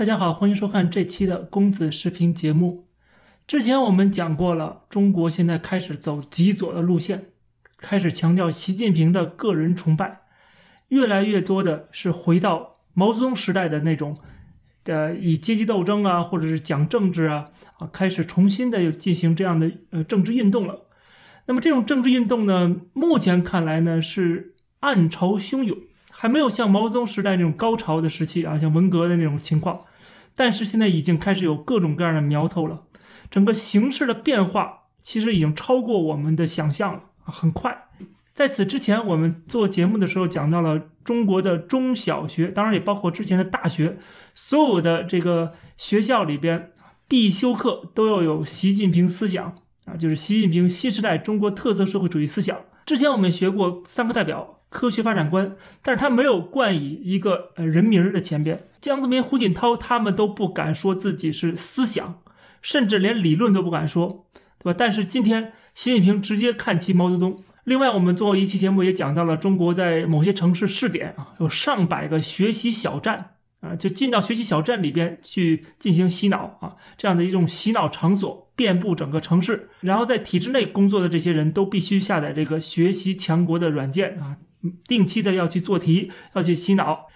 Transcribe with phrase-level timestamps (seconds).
[0.00, 2.86] 大家好，欢迎收看这期的公子视频节目。
[3.46, 7.26] 之前我们讲过了，中国现在开始走极左的路线，
[7.76, 10.22] 开始强调习近平的个人崇拜，
[10.88, 14.16] 越来越多的是回到毛泽东时代的那种，
[14.84, 20.86] 呃，以阶级斗争啊，或者是讲政治啊，啊，开始重新的又进行这样的呃政治运动了。
[21.44, 25.76] 那么这种政治运动呢，目前看来呢是暗潮汹涌，
[26.10, 29.82] 还没有像毛泽东时代那种高潮的时期啊，像文革的那种情况。
[30.40, 32.84] 但是现在已经开始有各种各样的苗头了，
[33.30, 37.90] 整个形势的变化其实已经超过我们的想象了，很快。
[38.32, 43.98] 在此之前，我们做节目的时候讲到了中国的中小学，当然也包括之前的大学，
[44.34, 46.72] 所有的这个学校里边
[47.06, 52.58] 必修课都要有习近平思想啊，就是习近平新时代中国特色社会主义思想。
[52.86, 54.59] 之前我们学过三个代表。
[54.70, 58.66] 科学发展观，但是他没有冠以一个呃人名的前边。
[58.80, 62.22] 江泽民、胡锦涛他们都不敢说自己是思想，
[62.62, 64.26] 甚至连理论都不敢说，
[64.58, 64.76] 对吧？
[64.78, 67.42] 但是今天习近平直接看齐毛泽东。
[67.64, 79.68] 另外，我们做一期节目也讲到了中国在某些城市试点啊，有上百个学习小站啊，就进到学习小站里边去进行洗脑啊，这样的一种洗脑场所遍布整个城市。
[79.80, 84.38] 然后在体制内工作的这些人都必须下载这个学习强国的软件啊。
[84.86, 87.06] 定期的要去做题，要去洗脑。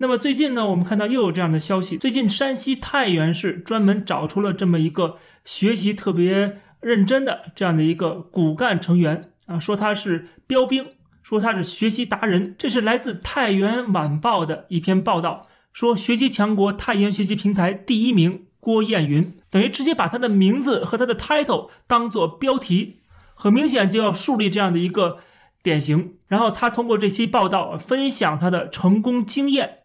[0.00, 1.98] 那么最近呢，我们看到又有这样的消息。
[1.98, 10.86] 最近山西太原市专门找出了这么一个学习特别认真的这样的一个骨干成员啊，说他是标兵，
[11.20, 12.54] 说他是学习达人。
[12.56, 23.00] 这是来自《太原晚报》的一篇报道，说学习强国太原学习平台第一名郭艳云，等于直接把他的名字和他的 title 当做标题，
[23.34, 25.18] 很明显就要树立这样的一个。
[25.62, 26.14] 典型。
[26.26, 29.78] 然后他通过这期报道分享他的成功经验。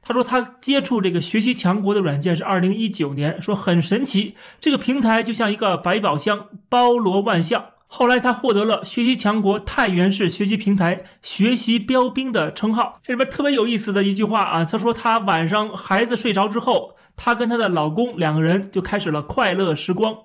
[0.00, 7.66] 他说他接触这个学习强国的软件是二零一九年，说很神奇，这个平台就像一个百宝箱，包罗万象。
[7.90, 13.00] 后来他获得了学习强国太原市学习平台学习标兵的称号。
[13.02, 20.16] 这里边特别有意思的一句话啊，他说他晚上孩子睡着之后，他跟他的老公两个人就开始了快乐时光。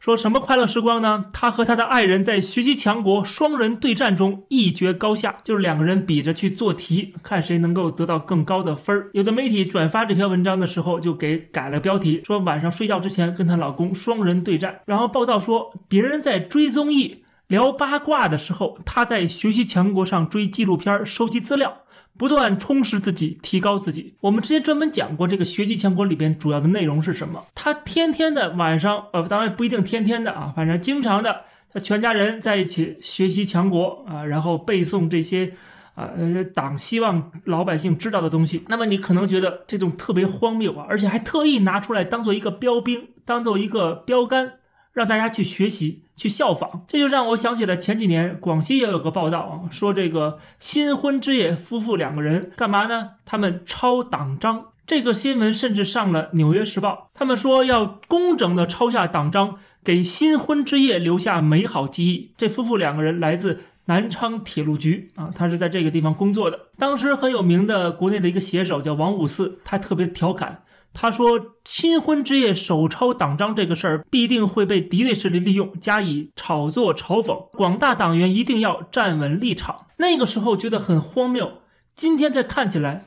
[0.00, 1.26] 说什么快乐时光呢？
[1.30, 9.10] 他和他的爱人在学习强国双人对战中一决高下，就是两个人比着去做题，看谁能够得到更高的分儿。
[9.12, 14.80] 有的媒体转发这篇文章的时候，就给改了标题，说晚上睡觉之前跟她老公双人对战。
[14.86, 21.82] 然后报道说，别人在追综艺、聊八卦的时候，她在学习强国上追纪录片、收集资料。
[22.20, 24.12] 不断充实自己，提高自己。
[24.20, 27.46] 我们之前专门讲过，这个学习强国里边主要的内容是什么？
[27.54, 35.54] 他天天的晚上，呃，当然不一定天天的啊，反正经常的，他全家人在一起学习强国啊，然后背诵这些
[35.94, 38.64] 啊，呃，党希望老百姓知道的东西。
[38.68, 44.56] 那么你可能觉得这种特别荒谬啊，而且还特意拿出来当做一个标兵，当做一个标杆。
[44.92, 53.10] 让大家去学习、去效仿，这就让我想起了前几年广西也有个报道啊，说这个新婚之夜夫妇两个人干嘛呢？
[53.24, 54.66] 他们抄党章。
[54.86, 62.32] 这个新闻甚至上了《纽约时报》，他们说要工整的抄下党章，给新婚之夜留下美好记忆。
[62.36, 66.58] 这夫妇两个人来自南昌铁路局啊，他是在这个地方工作的。
[66.76, 70.64] 当时很有名的国内的一个写手叫王五四，他特别调侃。
[70.92, 77.48] 他说：“新婚之夜手抄党章这个事儿，必定会被敌对势力利用，加以炒作嘲讽。
[77.52, 81.58] 广大党员一定要站稳立场。”那个时候觉得很荒谬，
[81.94, 83.04] 今天再看起来，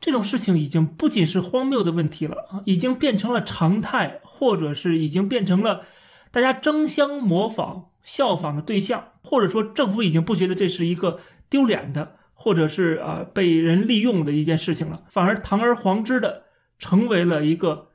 [0.00, 5.82] 这种事情已经不仅是荒谬的问题了，已经变成了常态，或者是已经变成了
[6.30, 11.20] 大家争相模仿、效仿的对象，或者说政府已经不觉得这是一个
[11.50, 16.44] 丢脸的，或者是啊被人利用的一件事情了，反而堂而皇之的。
[16.80, 17.90] 成为了一个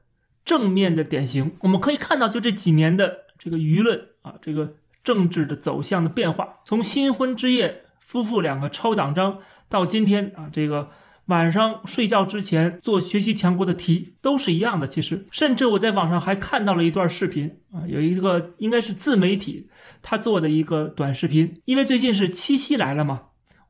[0.46, 1.52] 正面的典型。
[1.60, 10.90] 我们可以看到，就这几年的这个舆论啊，这个政治的走向的变化，从新婚之夜夫妇两个抄党章，到今天啊，这个
[11.26, 14.88] 晚上睡觉之前做学习强国的题，都是一样的。
[14.88, 19.70] 其实，甚至我在网上还看到了一段视频啊，有一个应该是自媒体
[20.04, 23.22] 他做的一个短视频，因为最近是七夕来了嘛，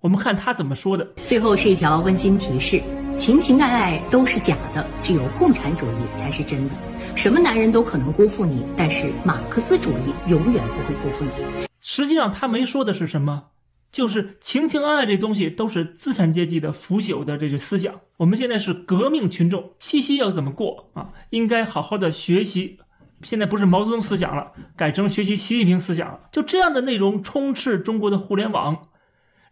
[0.01, 1.13] 我们看他怎么说的。
[1.23, 3.04] 最后是一条温馨提示。
[3.17, 6.75] 情情爱爱都是假的，只有共产主义才是真的。
[7.15, 11.65] 什么男人都可能辜负你，但是马克思主义永远不会辜负你。
[11.79, 13.45] 实际上，他没说的是什么，
[13.89, 17.95] 就是情情爱爱这东西都是资产阶级的腐朽的这个思想。
[18.17, 21.09] 我们现在是革命群众，七夕要怎么过啊？
[21.29, 22.79] 应该好好的学习。
[23.21, 26.19] 现在不是毛泽东思想了，改成学习习近平思想了。
[26.33, 28.89] 就这样的内容充斥中国的互联网，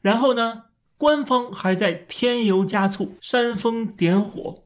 [0.02, 0.64] 然后呢？
[1.04, 4.64] 官方还在添油加醋、煽风点火，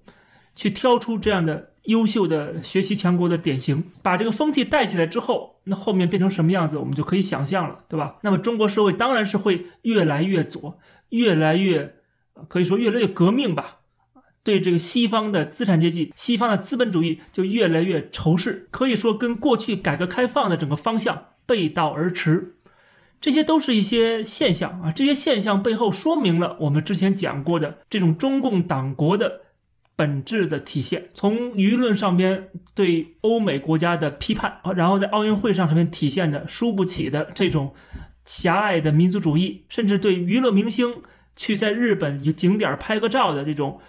[0.56, 3.86] 去挑出这样的优秀的学习强国的典型。
[4.04, 8.18] 把这个风气带起来之后，那后面变成什么样子，我们就可以想象了，对吧？
[8.22, 10.78] 那么中国社会当然是会越来越左，
[11.10, 11.96] 越来越
[12.48, 13.80] 可以说越来越革命吧。
[14.44, 22.57] 对这个西方的资产阶级、西方的资本主义就越来越仇视，可以说跟过去改革开放的整个方向背道而驰。
[23.20, 29.42] 这些都是一些现象啊，这些现象背后说明了我们之前讲过的这种中共党国的
[29.96, 31.10] 本质的体现。
[31.14, 37.74] 从舆论上边对欧美国家的批判啊，然后在奥运会上上面体现的输不起的这种
[38.26, 41.02] 狭隘的民族主义，甚至对娱乐明星
[41.36, 43.80] 去在日本有景点拍个照的这种。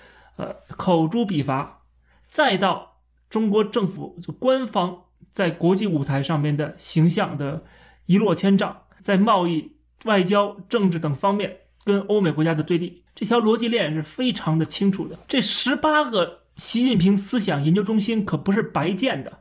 [0.40, 1.80] 呃，口诛笔伐，
[2.28, 2.98] 再到
[3.28, 5.02] 中国政府就官方
[5.32, 7.64] 在国际舞台上面的形象的
[8.06, 9.72] 一落千丈，在贸易、
[10.04, 15.18] 外交、政治等方面跟欧美国家的对立，这条逻辑链是非常的清楚的。
[15.26, 19.38] 这十八个习近平思想研究中心可不是白建的，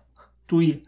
[0.48, 0.84] 注意，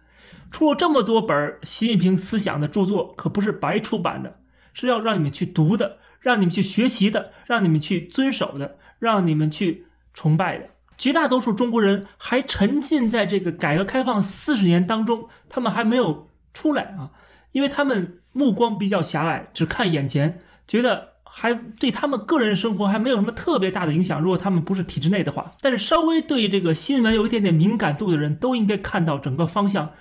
[0.50, 4.40] 出了这么多本习近平思想的著作，可不是白出版的，
[4.74, 9.88] 是要让你们去读的，让你们去学习的，让你们去遵守的，让你们去。
[10.12, 17.12] 崇拜的绝大多数中国人还沉浸在这个改革开放四十年当中，他们还没有出来啊，
[17.52, 24.22] 因为他们目光比较狭隘，只看眼前，觉得还对他们个人生活还没有什么特别大的影响。
[24.22, 29.92] 如果他们不是体制内的话，但是稍微对这个新闻有一点点敏感度的人，都应该看到整个方向，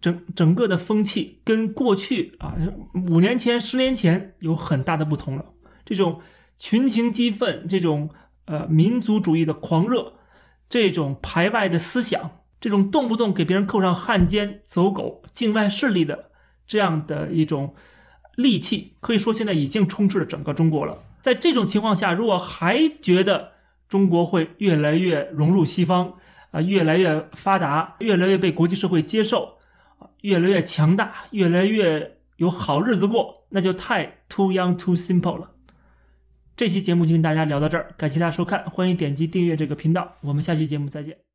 [0.00, 2.54] 整整个的风气跟过去啊
[3.08, 5.44] 五年前、十年前有很大的不同了。
[5.84, 6.20] 这种
[6.58, 8.10] 群情激愤，这种。
[8.46, 10.14] 呃，民族主义的狂热，
[10.68, 16.29] 这种排外的思想，这种动不动给别人扣上汉奸、走狗、境外势力的
[16.70, 17.74] 这样的一种
[18.36, 21.02] 戾气，可以说现在已经充斥了整个中国了。
[21.20, 23.50] 在这种情况下，如果还觉得
[23.88, 26.14] 中国会越来越融入西方，
[26.52, 29.58] 啊，越来越发达，越来越被国际社会接受，
[30.20, 35.50] 越来越强大，越来越有好日子过，那就太 too young too simple 了。
[36.56, 41.29] 这期节目就跟大家聊到这儿，感谢大家收看，欢迎点击订阅这个频道，我们下期节目再见。